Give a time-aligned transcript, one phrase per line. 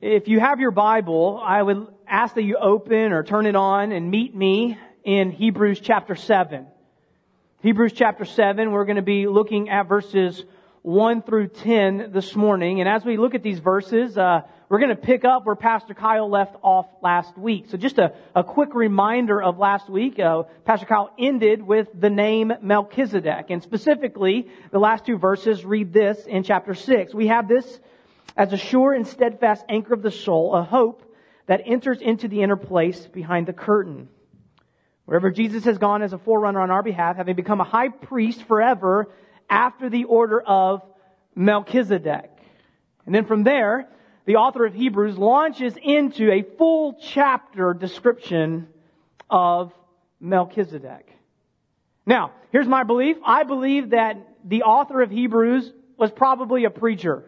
[0.00, 3.90] If you have your Bible, I would ask that you open or turn it on
[3.90, 6.68] and meet me in Hebrews chapter 7.
[7.62, 10.44] Hebrews chapter 7, we're going to be looking at verses
[10.82, 12.78] 1 through 10 this morning.
[12.78, 15.94] And as we look at these verses, uh, we're going to pick up where Pastor
[15.94, 17.64] Kyle left off last week.
[17.68, 20.20] So just a, a quick reminder of last week.
[20.20, 23.46] Uh, Pastor Kyle ended with the name Melchizedek.
[23.50, 27.14] And specifically, the last two verses read this in chapter 6.
[27.14, 27.80] We have this
[28.38, 31.02] as a sure and steadfast anchor of the soul, a hope
[31.46, 34.08] that enters into the inner place behind the curtain.
[35.06, 38.44] Wherever Jesus has gone as a forerunner on our behalf, having become a high priest
[38.44, 39.10] forever
[39.50, 40.82] after the order of
[41.34, 42.30] Melchizedek.
[43.06, 43.88] And then from there,
[44.24, 48.68] the author of Hebrews launches into a full chapter description
[49.28, 49.72] of
[50.20, 51.10] Melchizedek.
[52.06, 53.16] Now, here's my belief.
[53.24, 57.24] I believe that the author of Hebrews was probably a preacher.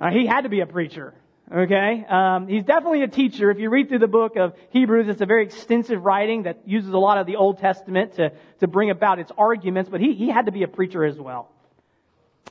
[0.00, 1.14] Uh, he had to be a preacher.
[1.52, 2.04] Okay?
[2.08, 3.50] Um, he's definitely a teacher.
[3.50, 6.90] If you read through the book of Hebrews, it's a very extensive writing that uses
[6.90, 10.28] a lot of the Old Testament to, to bring about its arguments, but he, he
[10.28, 11.50] had to be a preacher as well.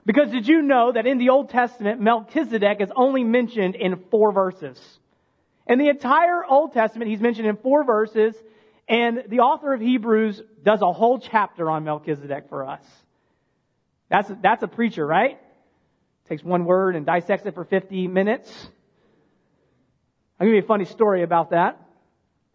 [0.06, 4.32] Because did you know that in the Old Testament, Melchizedek is only mentioned in four
[4.32, 4.80] verses?
[5.68, 8.36] In the entire Old Testament, he's mentioned in four verses,
[8.88, 12.82] and the author of Hebrews does a whole chapter on Melchizedek for us.
[14.10, 15.40] That's, that's a preacher, right?
[16.30, 18.50] Takes one word and dissects it for 50 minutes.
[20.40, 21.82] I'll give you a funny story about that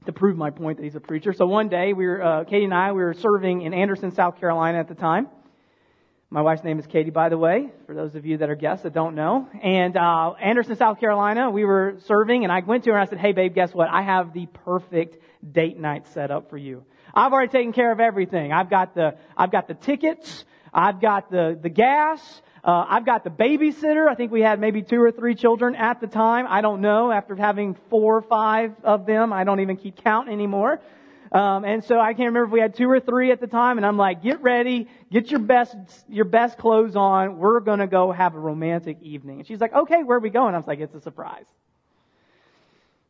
[0.07, 1.33] to prove my point that he's a preacher.
[1.33, 4.39] So one day, we were, uh, Katie and I, we were serving in Anderson, South
[4.39, 5.27] Carolina at the time.
[6.31, 8.85] My wife's name is Katie, by the way, for those of you that are guests
[8.85, 9.49] that don't know.
[9.63, 13.11] And uh, Anderson, South Carolina, we were serving, and I went to her and I
[13.11, 13.89] said, "Hey, babe, guess what?
[13.89, 15.17] I have the perfect
[15.53, 16.85] date night set up for you.
[17.15, 18.53] I've already taken care of everything.
[18.53, 20.45] I've got the I've got the tickets.
[20.73, 22.43] I've got the the gas.
[22.65, 24.09] Uh, I've got the babysitter.
[24.09, 26.47] I think we had maybe two or three children at the time.
[26.49, 27.13] I don't know.
[27.13, 30.81] After having four or five of them, I don't even keep count anymore.
[31.31, 33.77] Um, and so I can't remember if we had two or three at the time.
[33.77, 35.77] And I'm like, get ready, get your best
[36.09, 37.39] your best clothes on.
[37.39, 39.41] We're gonna go have a romantic evening.
[39.41, 40.55] And she's like, okay, where are we going?
[40.55, 41.47] I was like, it's a surprise.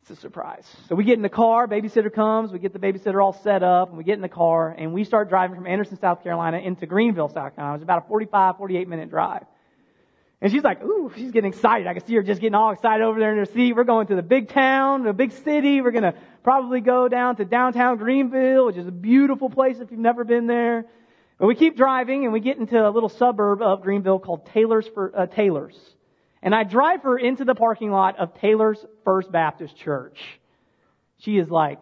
[0.05, 0.67] It's a surprise.
[0.91, 3.89] So we get in the car, babysitter comes, we get the babysitter all set up,
[3.89, 6.85] and we get in the car, and we start driving from Anderson, South Carolina into
[6.85, 7.77] Greenville, South Carolina.
[7.77, 9.47] It was about a 45, 48 minute drive.
[10.43, 11.87] And she's like, ooh, she's getting excited.
[11.87, 13.73] I can see her just getting all excited over there in her seat.
[13.73, 15.81] We're going to the big town, the big city.
[15.81, 19.91] We're going to probably go down to downtown Greenville, which is a beautiful place if
[19.91, 20.85] you've never been there.
[21.39, 24.87] But we keep driving and we get into a little suburb of Greenville called Taylor's
[24.87, 25.79] for, uh, Taylor's.
[26.45, 30.21] And I drive her into the parking lot of Taylor's First Baptist Church.
[31.21, 31.81] She is like,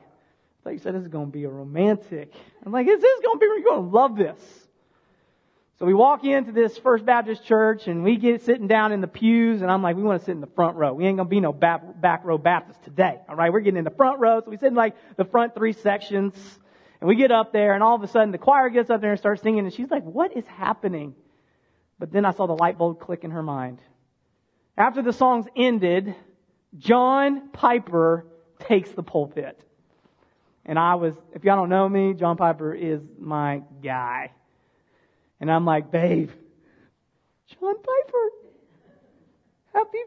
[0.64, 2.32] like you said, this is going to be a romantic.
[2.64, 4.38] I'm like, is this going to be, you're going to love this.
[5.80, 9.08] So we walk into this First Baptist church and we get sitting down in the
[9.08, 10.94] pews and I'm like, we want to sit in the front row.
[10.94, 13.18] We ain't going to be no back, back row Baptist today.
[13.28, 13.52] All right.
[13.52, 14.40] We're getting in the front row.
[14.44, 16.36] So we sit in like the front three sections
[17.00, 19.10] and we get up there and all of a sudden the choir gets up there
[19.10, 21.16] and starts singing and she's like, what is happening?
[21.98, 23.80] But then I saw the light bulb click in her mind.
[24.76, 26.14] After the songs ended,
[26.78, 28.26] John Piper
[28.60, 29.60] takes the pulpit.
[30.64, 34.32] And I was, if y'all don't know me, John Piper is my guy.
[35.40, 36.30] And I'm like, babe,
[37.48, 38.30] John Piper,
[39.74, 39.98] happy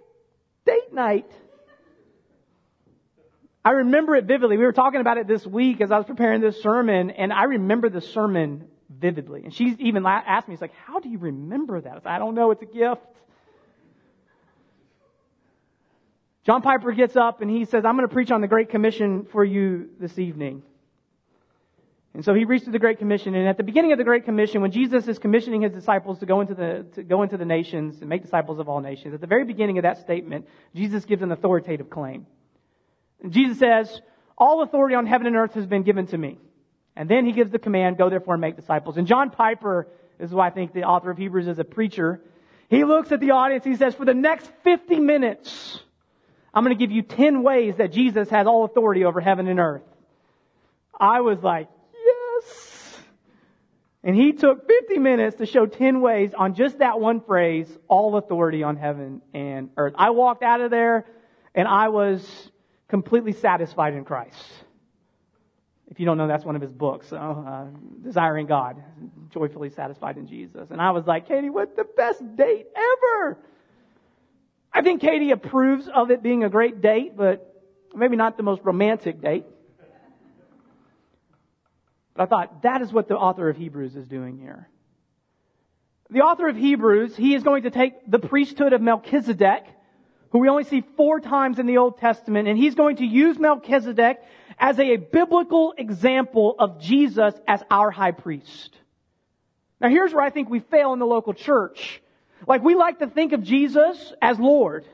[0.65, 1.29] date night.
[3.63, 4.57] I remember it vividly.
[4.57, 7.45] We were talking about it this week as I was preparing this sermon, and I
[7.45, 9.43] remember the sermon vividly.
[9.43, 12.35] And she even asked me, "It's like, how do you remember that?" I, I don't
[12.35, 12.51] know.
[12.51, 13.01] It's a gift.
[16.45, 19.25] John Piper gets up and he says, I'm going to preach on the Great Commission
[19.31, 20.63] for you this evening.
[22.13, 23.35] And so he reads to the Great Commission.
[23.35, 26.25] And at the beginning of the Great Commission, when Jesus is commissioning his disciples to
[26.25, 29.21] go into the, to go into the nations and make disciples of all nations, at
[29.21, 32.25] the very beginning of that statement, Jesus gives an authoritative claim.
[33.27, 34.01] Jesus says,
[34.37, 36.37] all authority on heaven and earth has been given to me.
[36.95, 38.97] And then he gives the command, go therefore and make disciples.
[38.97, 42.21] And John Piper this is who I think the author of Hebrews is a preacher.
[42.69, 45.79] He looks at the audience, he says, for the next 50 minutes,
[46.55, 49.59] I'm going to give you 10 ways that Jesus has all authority over heaven and
[49.59, 49.83] earth.
[50.97, 52.97] I was like, yes.
[54.03, 58.15] And he took 50 minutes to show 10 ways on just that one phrase, all
[58.15, 59.93] authority on heaven and earth.
[59.97, 61.05] I walked out of there
[61.53, 62.51] and I was
[62.87, 64.37] completely satisfied in Christ.
[65.87, 67.65] If you don't know, that's one of his books, so, uh,
[68.01, 68.81] Desiring God,
[69.31, 70.71] Joyfully Satisfied in Jesus.
[70.71, 73.37] And I was like, Katie, what the best date ever?
[74.75, 77.63] I think Katie approves of it being a great date, but
[77.95, 79.45] maybe not the most romantic date.
[82.13, 84.67] But I thought that is what the author of Hebrews is doing here.
[86.09, 89.63] The author of Hebrews, he is going to take the priesthood of Melchizedek,
[90.31, 93.39] who we only see four times in the Old Testament, and he's going to use
[93.39, 94.17] Melchizedek
[94.59, 98.77] as a biblical example of Jesus as our high priest.
[99.79, 102.01] Now here's where I think we fail in the local church.
[102.47, 104.85] Like we like to think of Jesus as Lord.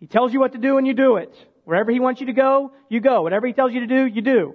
[0.00, 1.34] He tells you what to do and you do it.
[1.64, 3.22] Wherever he wants you to go, you go.
[3.22, 4.54] Whatever he tells you to do, you do.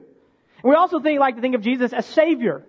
[0.64, 2.66] And we also think, like to think of Jesus as Savior.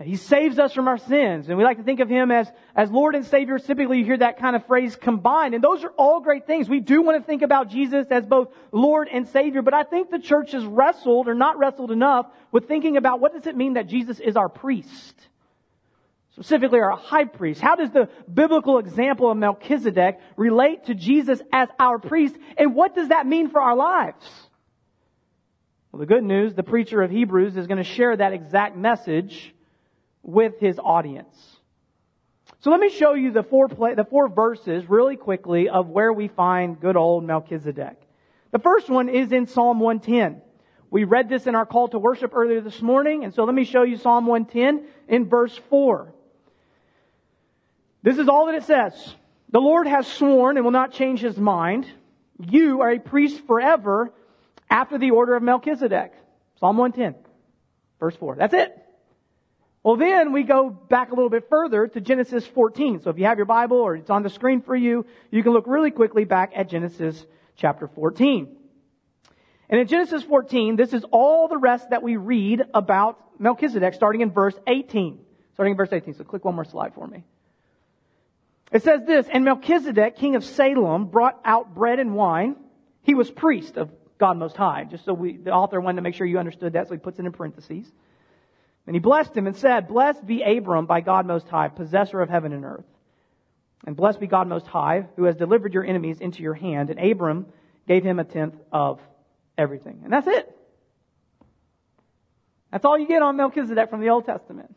[0.00, 1.48] He saves us from our sins.
[1.48, 3.58] And we like to think of Him as, as Lord and Savior.
[3.58, 5.54] Typically you hear that kind of phrase combined.
[5.54, 6.68] And those are all great things.
[6.68, 9.60] We do want to think about Jesus as both Lord and Savior.
[9.60, 13.32] But I think the church has wrestled or not wrestled enough with thinking about what
[13.32, 15.14] does it mean that Jesus is our priest?
[16.38, 17.60] Specifically our high priest.
[17.60, 22.36] How does the biblical example of Melchizedek relate to Jesus as our priest?
[22.56, 24.24] And what does that mean for our lives?
[25.90, 29.52] Well, the good news, the preacher of Hebrews is going to share that exact message
[30.22, 31.34] with his audience.
[32.60, 36.12] So let me show you the four, play, the four verses really quickly of where
[36.12, 37.96] we find good old Melchizedek.
[38.52, 40.40] The first one is in Psalm 110.
[40.88, 43.64] We read this in our call to worship earlier this morning, and so let me
[43.64, 46.14] show you Psalm 110 in verse 4.
[48.02, 49.14] This is all that it says.
[49.50, 51.86] The Lord has sworn and will not change his mind.
[52.38, 54.12] You are a priest forever
[54.70, 56.12] after the order of Melchizedek.
[56.60, 57.20] Psalm 110,
[57.98, 58.36] verse 4.
[58.36, 58.74] That's it.
[59.82, 63.00] Well, then we go back a little bit further to Genesis 14.
[63.02, 65.52] So if you have your Bible or it's on the screen for you, you can
[65.52, 67.24] look really quickly back at Genesis
[67.56, 68.56] chapter 14.
[69.70, 74.20] And in Genesis 14, this is all the rest that we read about Melchizedek starting
[74.20, 75.20] in verse 18.
[75.54, 76.14] Starting in verse 18.
[76.14, 77.24] So click one more slide for me.
[78.70, 82.56] It says this, and Melchizedek, king of Salem, brought out bread and wine.
[83.02, 84.84] He was priest of God Most High.
[84.84, 87.18] Just so we, the author wanted to make sure you understood that, so he puts
[87.18, 87.90] it in parentheses.
[88.86, 92.28] And he blessed him and said, Blessed be Abram by God Most High, possessor of
[92.28, 92.84] heaven and earth.
[93.86, 96.90] And blessed be God Most High, who has delivered your enemies into your hand.
[96.90, 97.46] And Abram
[97.86, 99.00] gave him a tenth of
[99.56, 100.00] everything.
[100.04, 100.54] And that's it.
[102.70, 104.74] That's all you get on Melchizedek from the Old Testament.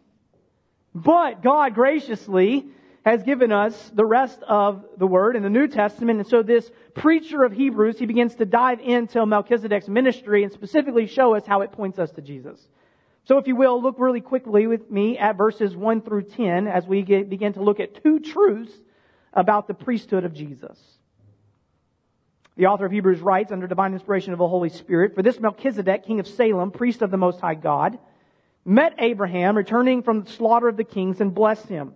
[0.94, 2.68] But God graciously
[3.04, 6.20] has given us the rest of the word in the New Testament.
[6.20, 11.08] And so this preacher of Hebrews, he begins to dive into Melchizedek's ministry and specifically
[11.08, 12.68] show us how it points us to Jesus.
[13.24, 16.86] So if you will, look really quickly with me at verses 1 through 10 as
[16.86, 18.74] we get, begin to look at two truths
[19.34, 20.80] about the priesthood of Jesus.
[22.58, 26.06] The author of Hebrews writes under divine inspiration of the Holy Spirit, For this Melchizedek,
[26.06, 27.98] king of Salem, priest of the Most High God,
[28.66, 31.94] met Abraham returning from the slaughter of the kings and blessed him.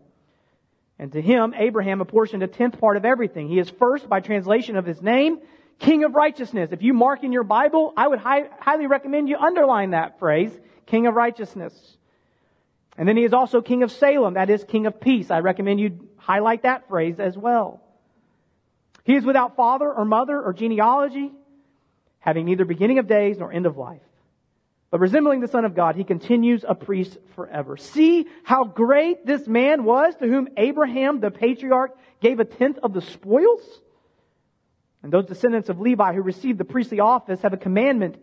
[0.97, 3.49] And to him, Abraham apportioned a tenth part of everything.
[3.49, 5.39] He is first, by translation of his name,
[5.79, 6.69] King of Righteousness.
[6.71, 10.57] If you mark in your Bible, I would high, highly recommend you underline that phrase.
[10.85, 11.73] King of righteousness.
[12.97, 15.29] And then he is also King of Salem, that is King of peace.
[15.29, 17.81] I recommend you highlight that phrase as well.
[19.03, 21.31] He is without father or mother or genealogy,
[22.19, 24.01] having neither beginning of days nor end of life.
[24.95, 27.75] But resembling the Son of God, he continues a priest forever.
[27.75, 32.93] See how great this man was to whom Abraham, the patriarch, gave a tenth of
[32.93, 33.81] the spoils?
[35.03, 38.15] And those descendants of Levi who received the priestly office have a commandment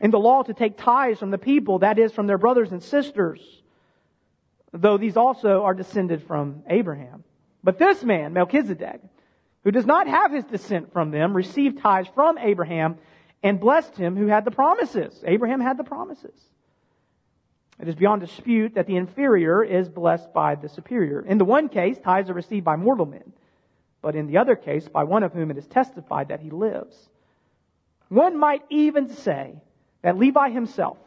[0.00, 2.82] in the law to take tithes from the people, that is, from their brothers and
[2.82, 3.62] sisters,
[4.72, 7.22] though these also are descended from Abraham.
[7.62, 9.00] But this man, Melchizedek,
[9.62, 12.96] who does not have his descent from them, received tithes from Abraham
[13.46, 15.22] and blessed him who had the promises.
[15.24, 16.34] Abraham had the promises.
[17.80, 21.20] It is beyond dispute that the inferior is blessed by the superior.
[21.20, 23.32] In the one case, tithes are received by mortal men,
[24.02, 27.08] but in the other case, by one of whom it is testified that he lives.
[28.08, 29.54] One might even say
[30.02, 30.98] that Levi himself,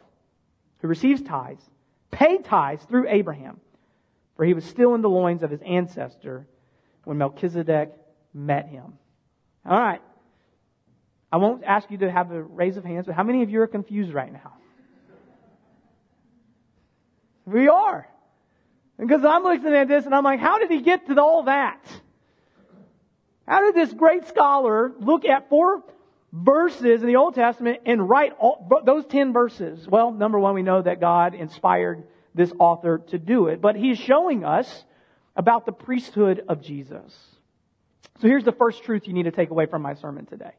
[0.80, 1.62] who receives tithes,
[2.10, 3.60] paid tithes through Abraham,
[4.36, 6.46] for he was still in the loins of his ancestor
[7.04, 7.92] when Melchizedek
[8.32, 8.94] met him.
[9.66, 10.00] All right.
[11.32, 13.60] I won't ask you to have a raise of hands, but how many of you
[13.62, 14.54] are confused right now?
[17.44, 18.08] We are.
[18.98, 21.80] Because I'm looking at this and I'm like, how did he get to all that?
[23.46, 25.82] How did this great scholar look at four
[26.32, 29.88] verses in the Old Testament and write all, those 10 verses?
[29.88, 33.98] Well, number one, we know that God inspired this author to do it, but he's
[33.98, 34.84] showing us
[35.34, 37.18] about the priesthood of Jesus.
[38.20, 40.52] So here's the first truth you need to take away from my sermon today.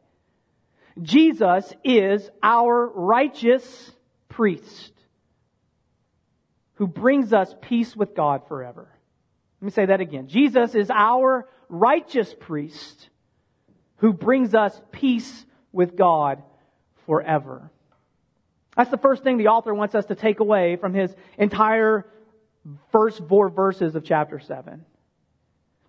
[1.02, 3.92] Jesus is our righteous
[4.30, 4.92] priest
[6.76, 8.88] who brings us peace with God forever.
[9.62, 10.28] Let me say that again.
[10.28, 13.10] Jesus is our righteous priest
[13.98, 16.42] who brings us peace with God
[17.06, 17.70] forever.
[18.76, 22.08] That's the first thing the author wants us to take away from his entire
[22.92, 24.86] first four verses of chapter 7.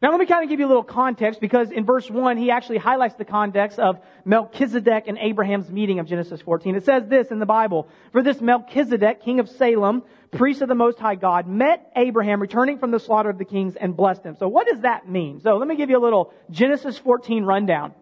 [0.02, 2.50] Now let me kind of give you a little context because in verse 1 he
[2.50, 6.74] actually highlights the context of Melchizedek and Abraham's meeting of Genesis 14.
[6.74, 10.74] It says this in the Bible, For this Melchizedek, king of Salem, priest of the
[10.74, 14.34] Most High God, met Abraham returning from the slaughter of the kings and blessed him.
[14.34, 15.40] So what does that mean?
[15.40, 17.94] So let me give you a little Genesis 14 rundown.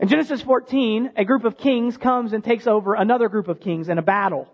[0.00, 3.88] In Genesis 14, a group of kings comes and takes over another group of kings
[3.88, 4.48] in a battle.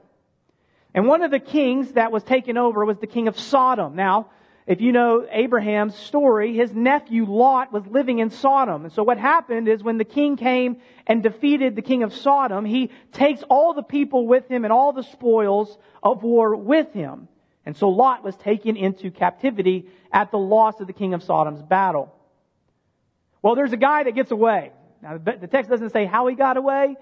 [0.93, 3.97] And one of the kings that was taken over was the king of Sodom.
[3.97, 4.29] Now,
[4.67, 8.85] if you know Abraham's story, his nephew Lot was living in Sodom.
[8.85, 10.77] And so what happened is when the king came
[11.07, 14.93] and defeated the king of Sodom, he takes all the people with him and all
[14.93, 17.29] the spoils of war with him.
[17.67, 21.63] And so Lot was taken into captivity at the loss of the king of Sodom's
[21.63, 22.15] battle.
[23.43, 24.73] Well, there's a guy that gets away.
[25.03, 26.97] Now, the text doesn't say how he got away,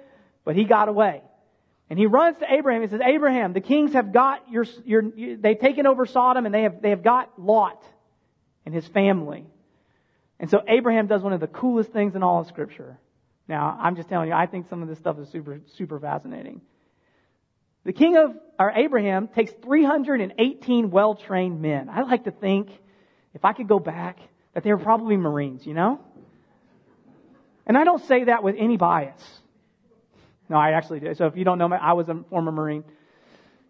[0.44, 1.22] but he got away.
[1.90, 5.02] And he runs to Abraham and says, Abraham, the kings have got your, your,
[5.36, 7.82] they've taken over Sodom and they have, they have got Lot
[8.66, 9.46] and his family.
[10.38, 12.98] And so Abraham does one of the coolest things in all of scripture.
[13.48, 16.60] Now, I'm just telling you, I think some of this stuff is super, super fascinating.
[17.84, 21.88] The king of, or Abraham takes 318 well-trained men.
[21.88, 22.68] I like to think,
[23.32, 24.18] if I could go back,
[24.52, 26.00] that they were probably Marines, you know?
[27.66, 29.22] And I don't say that with any bias.
[30.48, 31.14] No, I actually do.
[31.14, 32.84] So if you don't know me, I was a former Marine.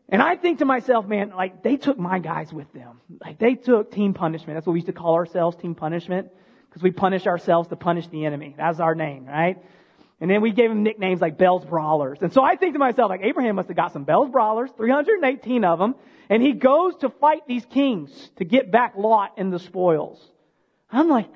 [0.08, 3.00] And I think to myself, man, like they took my guys with them.
[3.20, 4.56] Like they took team punishment.
[4.56, 6.28] That's what we used to call ourselves, team punishment.
[6.68, 8.54] Because we punish ourselves to punish the enemy.
[8.56, 9.58] That's our name, right?
[10.20, 12.18] And then we gave them nicknames like Bell's Brawlers.
[12.22, 15.64] And so I think to myself, like Abraham must have got some Bell's Brawlers, 318
[15.64, 15.94] of them,
[16.28, 20.20] and he goes to fight these kings to get back Lot and the spoils.
[20.90, 21.28] I'm like,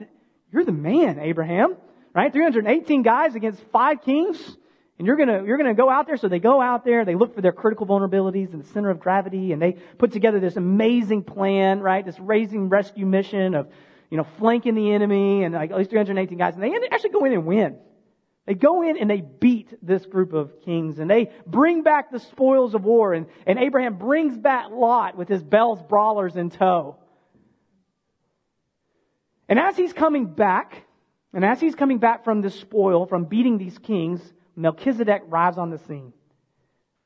[0.52, 1.76] you're the man, Abraham,
[2.14, 2.32] right?
[2.32, 4.56] 318 guys against five kings.
[4.98, 6.16] And you're gonna, you're gonna go out there.
[6.16, 9.00] So they go out there, they look for their critical vulnerabilities in the center of
[9.00, 12.04] gravity, and they put together this amazing plan, right?
[12.04, 13.68] This raising rescue mission of,
[14.10, 16.54] you know, flanking the enemy and like at least 318 guys.
[16.54, 17.78] And they actually go in and win.
[18.46, 22.18] They go in and they beat this group of kings and they bring back the
[22.18, 26.96] spoils of war and, and Abraham brings back Lot with his Bell's brawlers in tow.
[29.48, 30.84] And as he's coming back,
[31.32, 34.20] and as he's coming back from this spoil, from beating these kings,
[34.56, 36.12] Melchizedek arrives on the scene.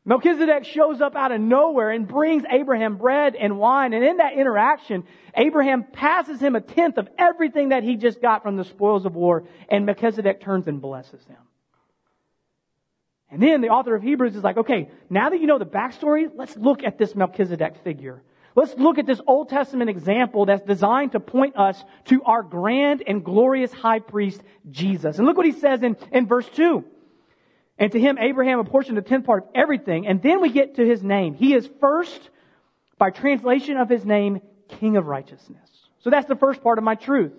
[0.05, 3.93] Melchizedek shows up out of nowhere and brings Abraham bread and wine.
[3.93, 5.03] And in that interaction,
[5.35, 9.17] Abraham passes him a tenth of everything that he just got from the spoils of
[9.17, 9.49] war.
[9.69, 11.37] And Melchizedek turns and blesses him.
[13.33, 16.31] And then the author of Hebrews is like, okay, now that you know the backstory,
[16.33, 18.23] let's look at this Melchizedek figure.
[18.55, 23.03] Let's look at this Old Testament example that's designed to point us to our grand
[23.05, 25.19] and glorious high priest, Jesus.
[25.19, 26.85] And look what he says in, in verse 2.
[27.78, 30.06] And to him, Abraham apportioned a tenth part of everything.
[30.06, 31.35] And then we get to his name.
[31.35, 32.30] He is first,
[32.99, 35.68] by translation of his name, King of Righteousness.
[36.00, 37.33] So that's the first part of my truth.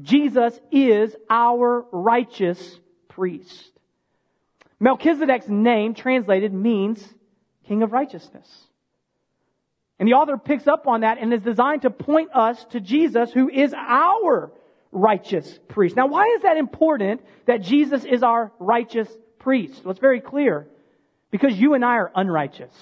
[0.00, 3.72] Jesus is our righteous priest.
[4.78, 7.02] Melchizedek's name translated means
[7.66, 8.46] King of Righteousness.
[9.98, 13.32] And the author picks up on that and is designed to point us to Jesus
[13.32, 14.52] who is our
[14.92, 15.96] righteous priest.
[15.96, 19.08] Now why is that important that Jesus is our righteous
[19.46, 19.84] priest.
[19.84, 20.66] Well, it's very clear.
[21.30, 22.74] Because you and I are unrighteous.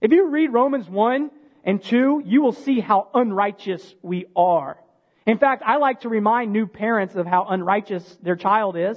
[0.00, 1.30] If you read Romans 1
[1.64, 4.78] and 2, you will see how unrighteous we are.
[5.26, 8.96] In fact, I like to remind new parents of how unrighteous their child is.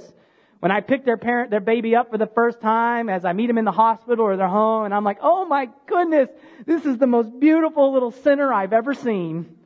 [0.60, 3.48] When I pick their parent, their baby up for the first time, as I meet
[3.48, 6.28] them in the hospital or their home, and I'm like, oh my goodness,
[6.64, 9.56] this is the most beautiful little sinner I've ever seen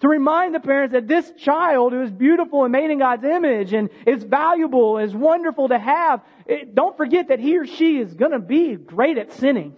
[0.00, 3.72] to remind the parents that this child who is beautiful and made in God's image
[3.72, 8.12] and is valuable, is wonderful to have, it, don't forget that he or she is
[8.14, 9.74] going to be great at sinning.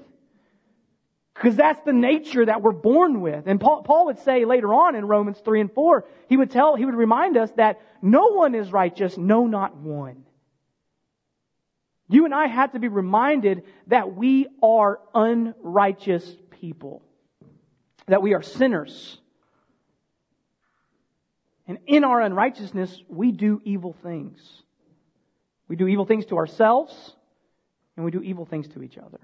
[1.34, 3.46] Because that's the nature that we're born with.
[3.46, 6.74] And Paul, Paul would say later on in Romans 3 and 4, he would tell,
[6.74, 10.24] he would remind us that no one is righteous, no not one.
[12.08, 17.02] You and I have to be reminded that we are unrighteous people.
[18.08, 19.20] That we are sinners
[21.68, 24.40] and in our unrighteousness, we do evil things.
[25.68, 27.14] We do evil things to ourselves,
[27.94, 29.20] and we do evil things to each other.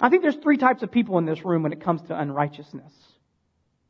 [0.00, 2.92] I think there's three types of people in this room when it comes to unrighteousness.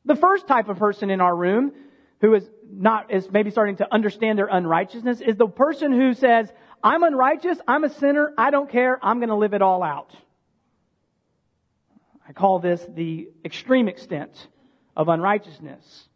[0.04, 1.72] The first type of person in our room
[2.20, 6.50] who is not, is maybe starting to understand their unrighteousness is the person who says,
[6.82, 10.14] I'm unrighteous, I'm a sinner, I don't care, I'm gonna live it all out.
[12.28, 14.48] I call this the extreme extent
[14.96, 16.08] of unrighteousness.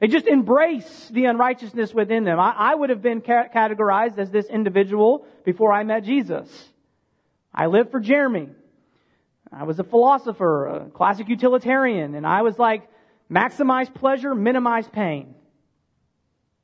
[0.00, 2.38] They just embrace the unrighteousness within them.
[2.38, 6.48] I, I would have been ca- categorized as this individual before I met Jesus.
[7.52, 8.50] I lived for Jeremy.
[9.52, 12.88] I was a philosopher, a classic utilitarian, and I was like,
[13.30, 15.34] maximize pleasure, minimize pain.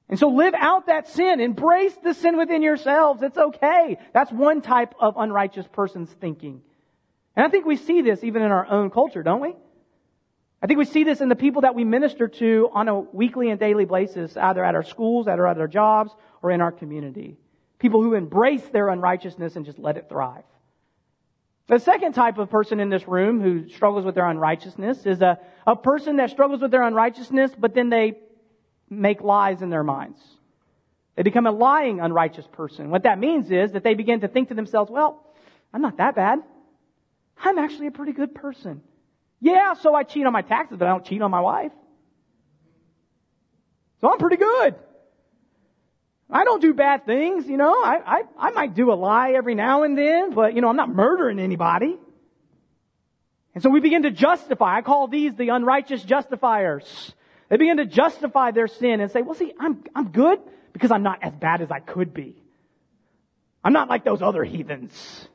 [0.09, 1.41] And so live out that sin.
[1.41, 3.23] Embrace the sin within yourselves.
[3.23, 3.99] It's okay.
[4.13, 6.61] That's one type of unrighteous person's thinking.
[7.35, 9.57] And I think we see this even in our own culture, don't we?
[10.65, 13.51] I think we see this in the people that we minister to on a weekly
[13.51, 17.37] and daily basis, either at our schools, either at our jobs, or in our community.
[17.79, 20.45] People who embrace their unrighteousness and just let it thrive.
[21.67, 25.39] The second type of person in this room who struggles with their unrighteousness is a,
[25.67, 28.15] a person that struggles with their unrighteousness, but then they
[28.89, 30.19] make lies in their minds.
[31.15, 32.89] They become a lying unrighteous person.
[32.89, 35.27] What that means is that they begin to think to themselves, well,
[35.75, 36.39] I'm not that bad.
[37.37, 38.81] I'm actually a pretty good person.
[39.41, 41.73] Yeah, so I cheat on my taxes, but I don't cheat on my wife.
[44.01, 44.75] So I'm pretty good.
[46.31, 47.73] I don't do bad things, you know.
[47.73, 50.77] I, I, I might do a lie every now and then, but, you know, I'm
[50.77, 51.97] not murdering anybody.
[53.55, 54.77] And so we begin to justify.
[54.77, 57.15] I call these the unrighteous justifiers.
[57.49, 60.41] They begin to justify their sin and say, well, see, I'm, I'm good
[60.73, 62.43] because I'm not as bad as I could be.
[63.63, 65.29] I'm not like those other heathens.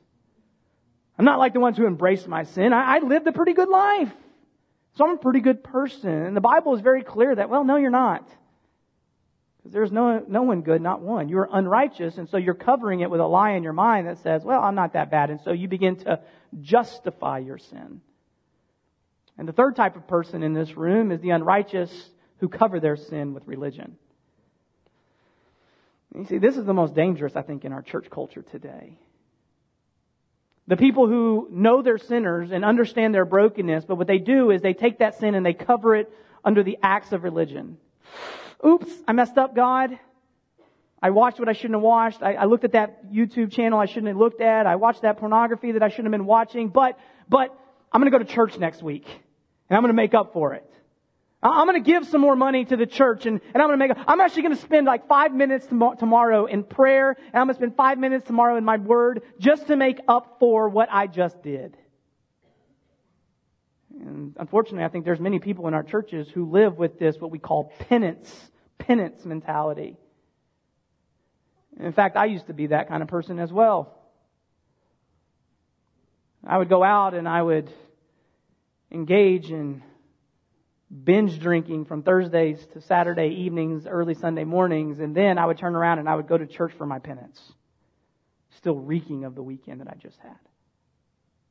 [1.19, 2.71] I'm not like the ones who embrace my sin.
[2.71, 4.09] I, I lived a pretty good life.
[4.95, 6.09] So I'm a pretty good person.
[6.09, 8.25] And the Bible is very clear that, well, no, you're not.
[9.57, 11.27] Because there's no, no one good, not one.
[11.27, 14.45] You're unrighteous, and so you're covering it with a lie in your mind that says,
[14.45, 15.29] well, I'm not that bad.
[15.29, 16.21] And so you begin to
[16.61, 17.99] justify your sin.
[19.37, 21.91] And the third type of person in this room is the unrighteous
[22.37, 23.97] who cover their sin with religion.
[26.15, 28.97] You see, this is the most dangerous, I think, in our church culture today.
[30.69, 34.61] The people who know they're sinners and understand their brokenness, but what they do is
[34.61, 36.13] they take that sin and they cover it
[36.45, 37.77] under the acts of religion.
[38.63, 39.97] Oops, I messed up, God.
[41.01, 42.21] I watched what I shouldn't have watched.
[42.21, 44.67] I, I, looked at that YouTube channel I shouldn't have looked at.
[44.67, 46.69] I watched that pornography that I shouldn't have been watching.
[46.69, 47.57] But, but
[47.91, 50.53] I'm going to go to church next week, and I'm going to make up for
[50.53, 50.71] it.
[51.41, 53.87] I'm going to give some more money to the church, and, and I'm going to
[53.87, 53.97] make.
[54.07, 57.55] I'm actually going to spend like five minutes tom- tomorrow in prayer, and I'm going
[57.55, 61.07] to spend five minutes tomorrow in my word just to make up for what I
[61.07, 61.77] just did.
[64.01, 67.31] And unfortunately, I think there's many people in our churches who live with this, what
[67.31, 69.97] we call penance, penance mentality.
[71.79, 73.95] In fact, I used to be that kind of person as well.
[76.45, 77.71] I would go out and I would
[78.91, 79.83] engage in
[81.03, 85.75] binge drinking from Thursdays to Saturday evenings, early Sunday mornings, and then I would turn
[85.75, 87.39] around and I would go to church for my penance.
[88.57, 90.37] Still reeking of the weekend that I just had.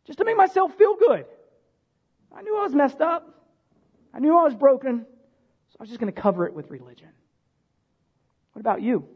[0.07, 1.25] Just to make myself feel good.
[2.37, 3.47] I knew I was messed up.
[4.13, 5.07] I knew I was broken.
[5.71, 7.09] So I was just going to cover it with religion.
[8.53, 9.07] What about you?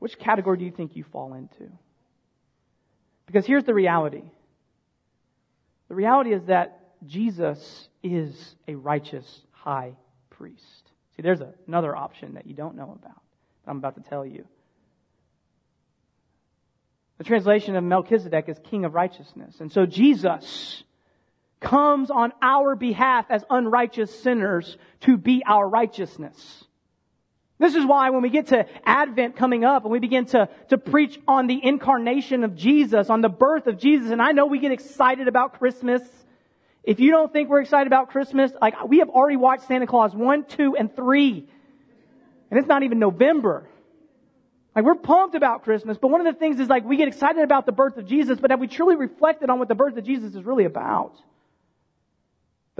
[0.00, 1.70] Which category do you think you fall into?
[3.26, 4.24] Because here's the reality.
[5.88, 9.92] The reality is that Jesus is a righteous high
[10.28, 10.90] priest.
[11.16, 13.20] See, there's a, another option that you don't know about.
[13.66, 14.44] I'm about to tell you.
[17.18, 19.60] The translation of Melchizedek is king of righteousness.
[19.60, 20.82] And so Jesus
[21.60, 26.64] comes on our behalf as unrighteous sinners to be our righteousness.
[27.58, 30.78] This is why when we get to Advent coming up and we begin to, to
[30.78, 34.58] preach on the incarnation of Jesus, on the birth of Jesus, and I know we
[34.58, 36.00] get excited about Christmas.
[36.82, 40.14] If you don't think we're excited about Christmas, like we have already watched Santa Claus
[40.14, 41.48] 1, 2, and 3.
[42.50, 43.68] And it's not even November.
[44.74, 47.42] Like we're pumped about Christmas, but one of the things is like we get excited
[47.42, 50.04] about the birth of Jesus, but have we truly reflected on what the birth of
[50.04, 51.14] Jesus is really about?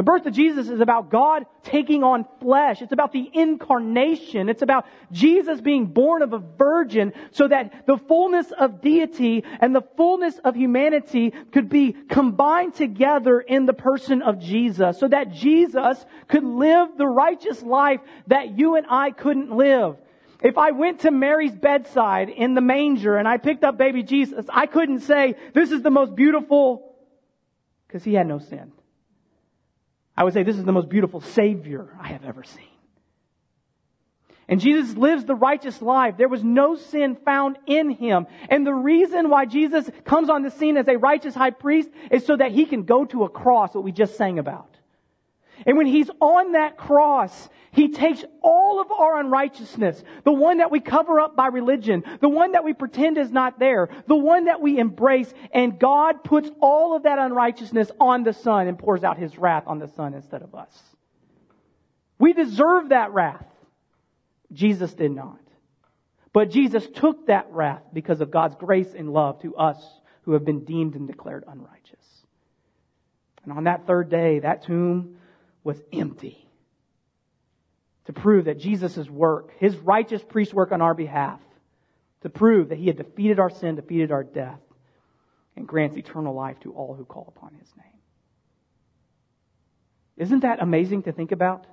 [0.01, 2.81] The birth of Jesus is about God taking on flesh.
[2.81, 4.49] It's about the incarnation.
[4.49, 9.77] It's about Jesus being born of a virgin so that the fullness of deity and
[9.77, 15.33] the fullness of humanity could be combined together in the person of Jesus so that
[15.33, 19.99] Jesus could live the righteous life that you and I couldn't live.
[20.43, 24.47] If I went to Mary's bedside in the manger and I picked up baby Jesus,
[24.49, 26.97] I couldn't say, this is the most beautiful,
[27.87, 28.73] because he had no sin.
[30.21, 32.67] I would say, this is the most beautiful Savior I have ever seen.
[34.51, 36.19] And Jesus lives the righteous life.
[36.19, 38.27] There was no sin found in him.
[38.51, 42.27] And the reason why Jesus comes on the scene as a righteous high priest is
[42.27, 44.70] so that he can go to a cross, what we just sang about.
[45.67, 50.71] And when he's on that cross, he takes all of our unrighteousness, the one that
[50.71, 54.47] we cover up by religion, the one that we pretend is not there, the one
[54.47, 59.05] that we embrace, and God puts all of that unrighteousness on the Son and pours
[59.05, 60.83] out his wrath on the Son instead of us.
[62.19, 63.47] We deserve that wrath.
[64.53, 65.39] Jesus did not.
[66.33, 69.83] But Jesus took that wrath because of God's grace and love to us
[70.23, 72.27] who have been deemed and declared unrighteous.
[73.45, 75.17] And on that third day, that tomb
[75.65, 76.47] was empty
[78.07, 81.41] to prove that Jesus' work, his righteous priest work on our behalf,
[82.23, 84.61] to prove that he had defeated our sin, defeated our death,
[85.57, 87.87] and grants eternal life to all who call upon his name.
[90.17, 91.67] Isn't that amazing to think about?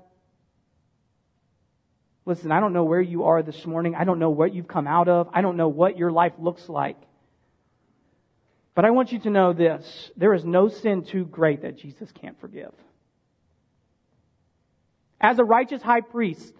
[2.26, 3.96] Listen, I don't know where you are this morning.
[3.96, 5.30] I don't know what you've come out of.
[5.34, 6.98] I don't know what your life looks like.
[8.76, 10.12] But I want you to know this.
[10.18, 12.74] There is no sin too great that Jesus can't forgive.
[15.20, 16.54] As a righteous high priest,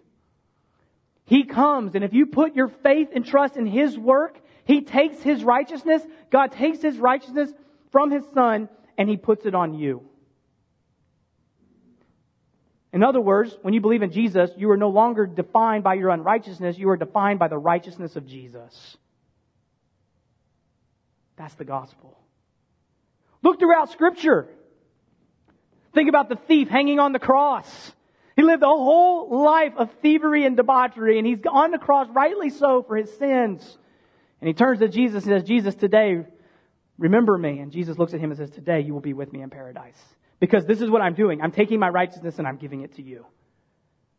[1.26, 5.22] he comes, and if you put your faith and trust in his work, he takes
[5.22, 7.52] his righteousness, God takes his righteousness
[7.92, 10.04] from his son, and he puts it on you.
[12.94, 16.10] In other words, when you believe in Jesus, you are no longer defined by your
[16.10, 18.98] unrighteousness, you are defined by the righteousness of Jesus.
[21.36, 22.18] That's the gospel.
[23.44, 24.48] Look throughout Scripture.
[25.94, 27.92] Think about the thief hanging on the cross.
[28.38, 32.52] He lived a whole life of thievery and debauchery, and he's on the cross, rightly
[32.52, 33.78] so, for his sins.
[34.40, 36.24] And he turns to Jesus and says, Jesus, today,
[37.00, 37.58] remember me.
[37.58, 40.00] And Jesus looks at him and says, Today you will be with me in paradise.
[40.40, 41.42] Because this is what I'm doing.
[41.42, 43.26] I'm taking my righteousness and I'm giving it to you.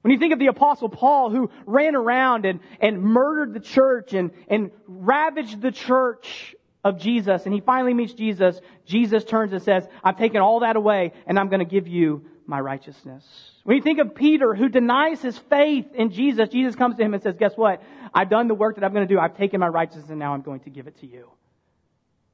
[0.03, 4.15] When you think of the apostle Paul who ran around and, and murdered the church
[4.15, 9.63] and, and ravaged the church of Jesus and he finally meets Jesus, Jesus turns and
[9.63, 13.25] says, I've taken all that away and I'm going to give you my righteousness.
[13.65, 17.13] When you think of Peter who denies his faith in Jesus, Jesus comes to him
[17.13, 17.83] and says, guess what?
[18.15, 19.21] I've done the work that I'm going to do.
[19.21, 21.29] I've taken my righteousness and now I'm going to give it to you.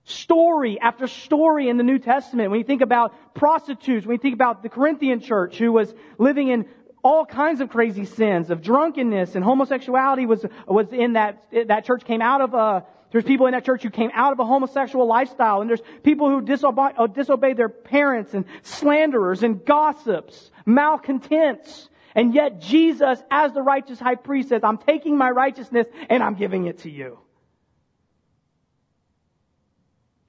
[0.05, 2.51] Story after story in the New Testament.
[2.51, 6.49] When you think about prostitutes, when you think about the Corinthian church who was living
[6.49, 6.67] in
[7.03, 12.05] all kinds of crazy sins of drunkenness and homosexuality was, was in that, that church
[12.05, 15.07] came out of a, there's people in that church who came out of a homosexual
[15.07, 21.89] lifestyle, and there's people who disobey, uh, disobeyed their parents, and slanderers, and gossips, malcontents.
[22.17, 26.35] And yet Jesus, as the righteous high priest, says, I'm taking my righteousness and I'm
[26.35, 27.21] giving it to you.